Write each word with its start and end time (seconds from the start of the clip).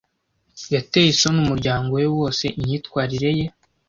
Yateye 0.73 1.07
isoni 1.11 1.37
umuryango 1.45 1.89
we 1.99 2.05
wose 2.17 2.43
imyitwarire 2.57 3.29
ye. 3.39 3.45